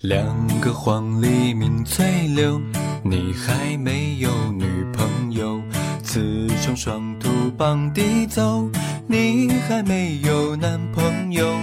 [0.00, 0.24] 两
[0.62, 2.58] 个黄鹂鸣翠柳，
[3.04, 4.64] 你还没有女
[4.94, 5.60] 朋友。
[6.02, 8.66] 雌雄双兔傍地走，
[9.06, 11.54] 你还没有男朋友。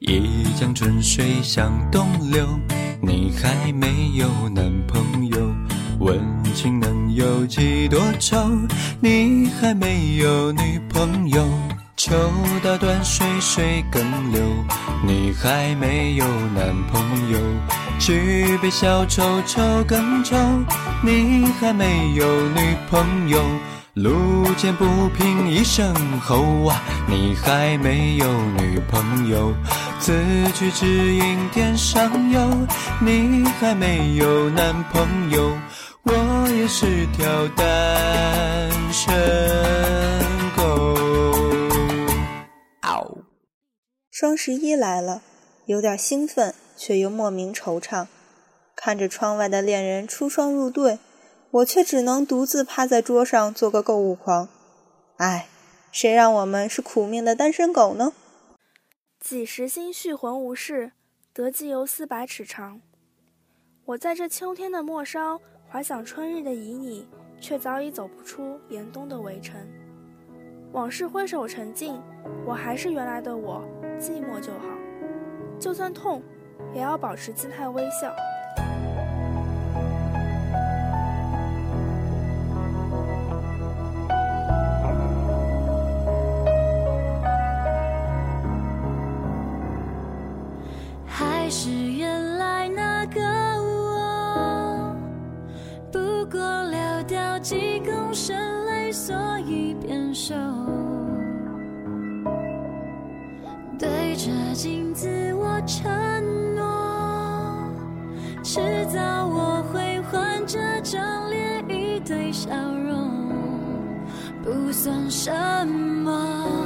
[0.00, 2.46] 一江春水向东流，
[3.00, 5.50] 你还没有男朋友。
[5.98, 6.20] 问
[6.54, 8.36] 君能有几多愁，
[9.00, 11.48] 你还没有女朋友。
[12.06, 12.14] 秋
[12.62, 14.00] 到断水水更
[14.30, 14.40] 流，
[15.04, 17.38] 你还没有男朋友。
[17.98, 20.36] 举杯消愁愁更愁，
[21.02, 23.44] 你还没有女朋友。
[23.94, 29.52] 路见不平一声吼啊，你还没有女朋友。
[29.98, 30.12] 此
[30.54, 32.40] 去只应天上有，
[33.00, 35.50] 你还没有男朋友。
[36.04, 37.26] 我也是条
[37.56, 37.66] 单
[38.92, 39.65] 身。
[44.26, 45.22] 双十一来了，
[45.66, 48.08] 有点兴奋，却又莫名惆怅。
[48.74, 50.98] 看着窗外的恋人出双入对，
[51.52, 54.48] 我却只能独自趴在桌上做个购物狂。
[55.18, 55.46] 唉，
[55.92, 58.14] 谁让我们是苦命的单身狗呢？
[59.20, 60.90] 几时心绪浑无事，
[61.32, 62.80] 得寄游丝百尺长。
[63.84, 67.04] 我在这秋天的末梢，怀想春日的旖旎，
[67.40, 69.54] 却早已走不出严冬的围城。
[70.72, 72.02] 往事挥手成镜，
[72.44, 73.64] 我还是原来的我。
[73.98, 74.66] 寂寞就好，
[75.58, 76.22] 就算痛，
[76.74, 78.14] 也要保持姿态微笑。
[91.06, 93.20] 还是原来那个
[93.62, 94.96] 我，
[95.90, 98.36] 不过流掉几公升
[98.66, 99.14] 泪，所
[99.46, 100.34] 以变瘦。
[110.86, 112.48] 还这张脸一堆笑
[112.86, 113.10] 容，
[114.44, 115.32] 不算什
[115.66, 116.64] 么，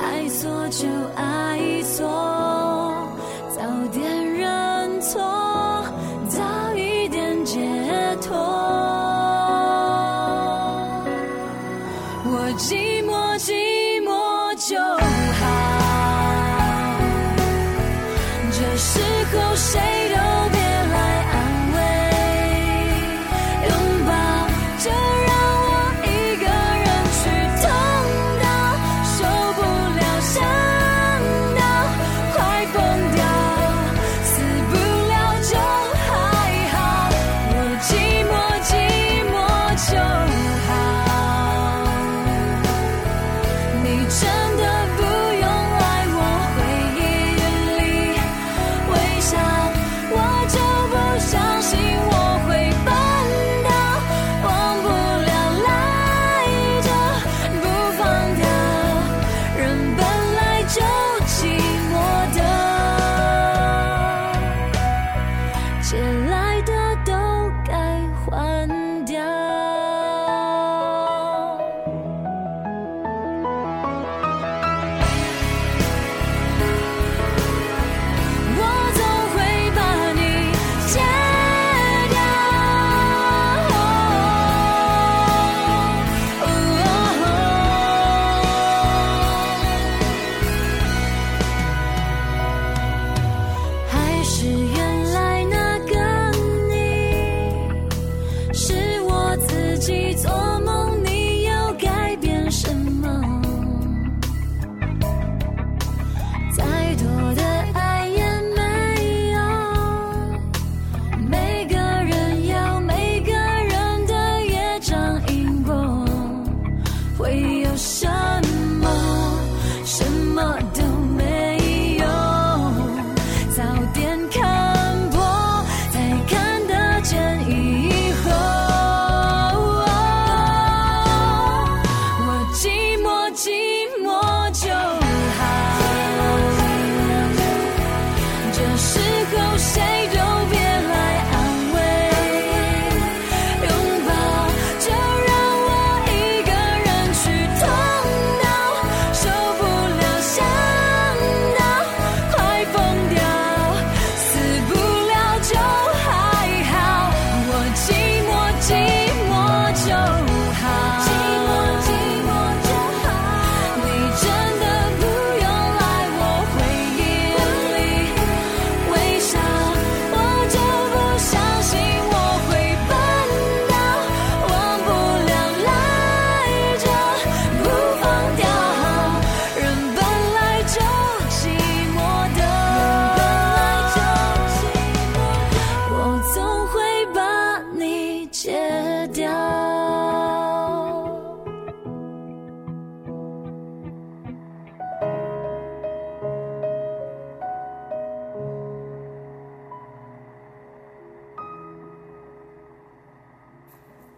[0.00, 2.04] 爱错就爱错，
[3.50, 3.62] 早
[3.92, 5.20] 点认错，
[6.28, 6.42] 早
[6.74, 7.60] 一点解
[8.20, 8.36] 脱。
[12.24, 12.52] 我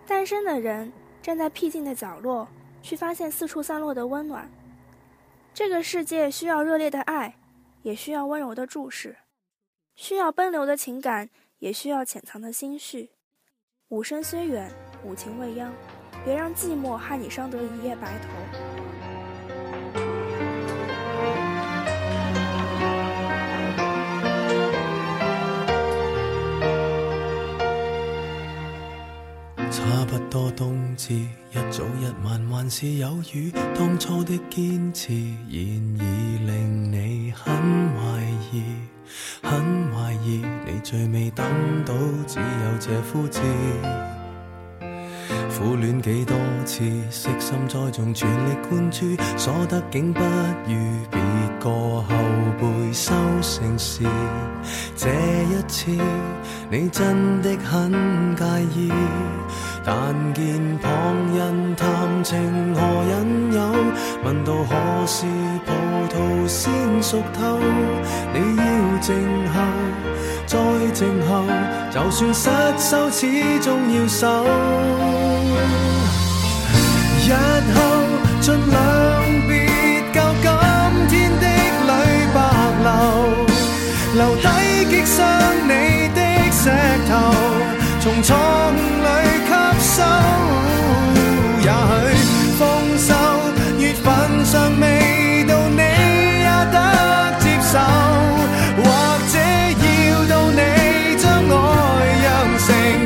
[0.07, 0.93] 单身的人
[1.23, 2.47] 站在僻静的角落，
[2.83, 4.51] 去发现四处散落的温暖。
[5.53, 7.37] 这个世界需要热烈的爱，
[7.83, 9.13] 也需要温柔的注视；
[9.95, 13.11] 需要奔流的情感，也需要潜藏的心绪。
[13.89, 14.71] 五生虽远，
[15.05, 15.73] 五情未央，
[16.25, 18.74] 别让寂寞害你伤得一夜白头。
[29.75, 33.51] 差不多冬至，一早一晚还是有雨。
[33.75, 38.23] 当初的坚持，现已令你很怀
[38.53, 38.63] 疑，
[39.43, 40.45] 很怀疑。
[40.65, 41.45] 你最未等
[41.85, 41.93] 到，
[42.25, 43.41] 只有这枯枝。
[45.57, 50.75] 苦恋几多次，悉心栽种，全力灌注，所得竟不如
[51.11, 51.21] 别
[51.61, 52.05] 个后
[52.59, 54.03] 辈收成时。
[54.97, 55.91] 这一次，
[56.71, 58.93] 你真的很介意。
[59.87, 60.91] 但见旁
[61.37, 63.61] 人谈情何引诱，
[64.25, 65.25] 问到何时
[65.65, 65.73] 葡
[66.09, 66.73] 萄先
[67.03, 67.59] 熟透，
[68.33, 69.15] 你要静
[69.53, 69.63] 候，
[70.55, 70.61] 再
[70.93, 71.43] 静候，
[71.91, 72.49] 就算失
[72.79, 73.27] 手，始
[73.59, 74.47] 终要守。
[77.27, 77.29] 日
[77.75, 77.77] 后
[78.41, 78.79] 尽量
[79.49, 79.53] 别
[80.13, 80.17] 教
[81.09, 81.45] 今天的
[81.89, 81.91] 泪
[82.33, 82.37] 白
[82.85, 82.89] 流，
[84.15, 84.47] 留低
[84.91, 85.19] 击伤
[85.65, 85.69] 你
[86.15, 86.21] 的
[86.53, 86.71] 石
[87.11, 87.13] 头，
[88.01, 89.09] 从错误里。
[89.97, 90.03] 收，
[91.61, 91.69] 也
[92.17, 92.25] 许
[92.59, 92.63] 丰
[92.97, 93.11] 收
[93.79, 94.05] 月份
[94.45, 94.83] 尚未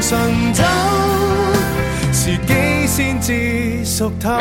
[0.09, 0.65] 成醇酒，
[2.15, 4.39] 时机先至熟透。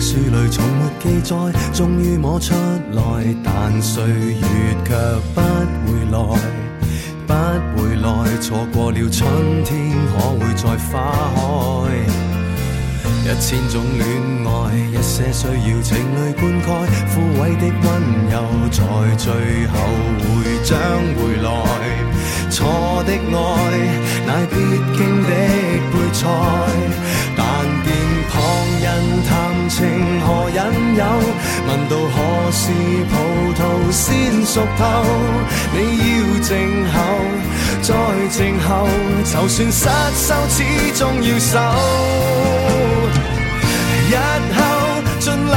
[0.00, 1.36] 书里从没记载，
[1.72, 2.54] 终于摸出
[2.92, 3.00] 来，
[3.44, 4.94] 但岁月却
[5.32, 5.40] 不
[5.86, 6.18] 回来，
[8.42, 11.94] 错过了春天，可会再花开？
[13.24, 14.02] 一千种恋
[14.44, 14.50] 爱，
[14.90, 16.66] 一些需要情侣灌溉，
[17.14, 17.86] 枯萎的温
[18.32, 18.34] 柔，
[18.68, 18.82] 在
[19.16, 19.32] 最
[19.68, 19.72] 后
[20.18, 20.26] 会
[20.64, 20.76] 将
[21.14, 21.46] 回来。
[22.50, 22.66] 错
[23.06, 23.48] 的爱，
[24.26, 24.54] 乃必
[24.98, 25.30] 经的
[25.92, 26.20] 配菜。
[27.36, 27.40] 但
[27.84, 27.88] 见
[28.28, 28.34] 旁
[28.82, 28.84] 人
[29.22, 29.30] 谈
[29.70, 29.78] 情
[30.20, 30.58] 何引
[30.96, 31.00] 诱？
[31.68, 32.60] 问到何时
[33.08, 33.12] 葡
[33.54, 33.60] 萄
[33.92, 34.82] 先熟透？
[35.72, 36.10] 你要
[36.42, 36.50] 静
[36.92, 36.94] 候，
[37.82, 37.92] 再
[38.30, 38.86] 静候，
[39.24, 40.62] 就算失手，始
[40.94, 41.58] 终要守。
[44.08, 44.14] 日
[44.54, 44.60] 后
[45.18, 45.56] 尽量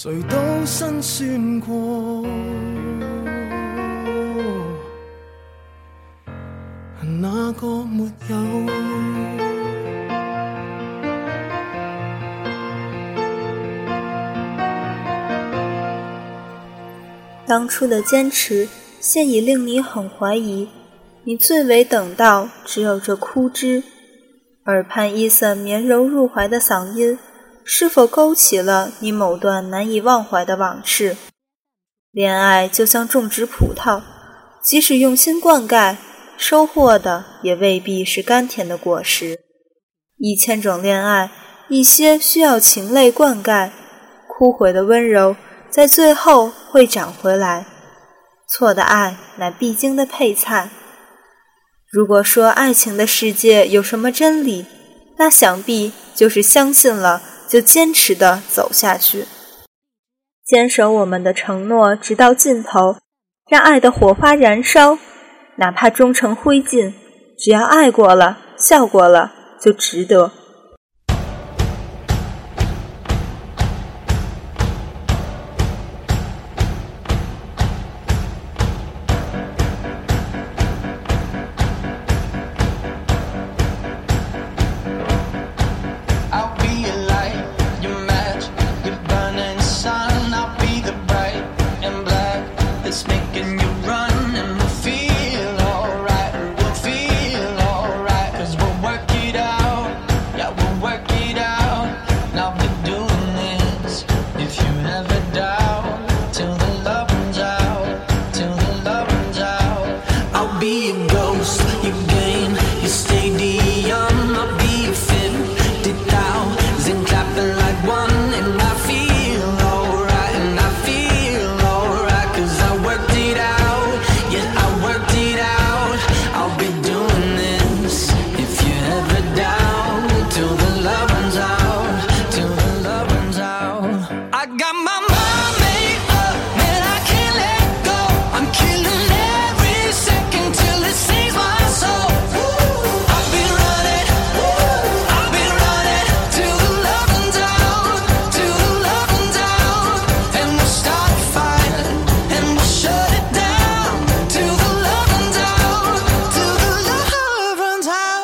[0.00, 2.24] 谁都辛酸过，
[7.20, 8.36] 哪个没有？
[17.44, 18.68] 当初的坚持，
[19.00, 20.68] 现已令你很怀疑。
[21.24, 23.82] 你最为等到，只有这枯枝，
[24.66, 27.18] 耳畔伊森绵柔入怀的嗓音。
[27.70, 31.18] 是否勾起了你某段难以忘怀的往事？
[32.10, 34.00] 恋爱就像种植葡萄，
[34.64, 35.96] 即使用心灌溉，
[36.38, 39.40] 收获的也未必是甘甜的果实。
[40.16, 41.30] 一千种恋爱，
[41.68, 43.70] 一些需要情泪灌溉，
[44.26, 45.36] 枯萎的温柔，
[45.68, 47.66] 在最后会长回来。
[48.48, 50.70] 错的爱乃必经的配菜。
[51.92, 54.64] 如果说爱情的世界有什么真理，
[55.18, 59.24] 那想必就是相信了就坚持的走下去。
[60.44, 62.96] 坚守我们的承诺，直到尽头，
[63.50, 64.98] 让爱的火花燃烧，
[65.56, 66.92] 哪怕终成灰烬，
[67.38, 70.32] 只要爱过了，笑过了，就值得。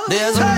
[0.09, 0.54] 感谢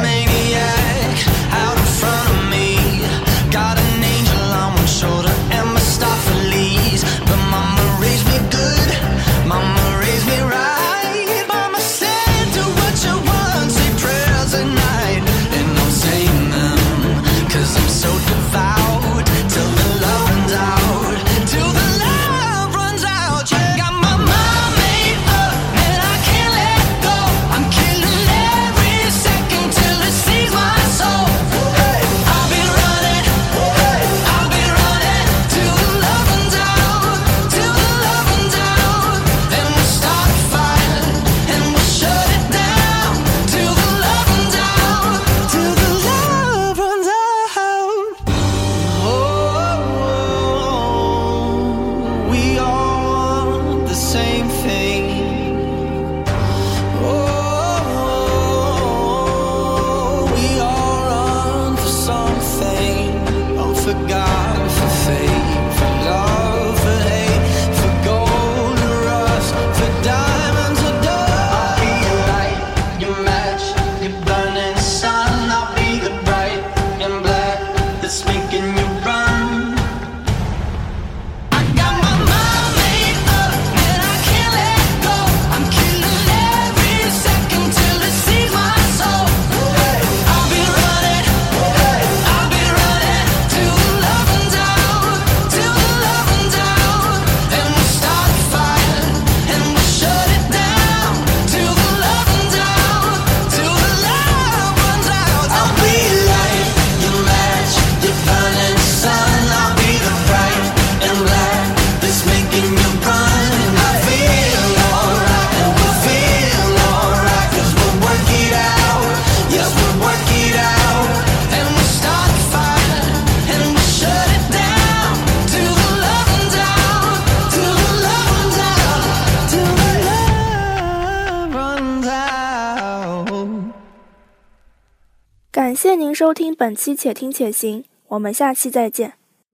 [136.18, 139.18] 收听本期《且听且行》，我们下期再见。